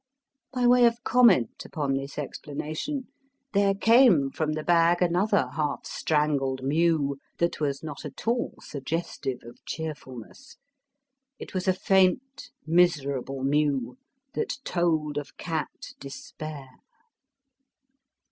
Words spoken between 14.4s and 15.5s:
told of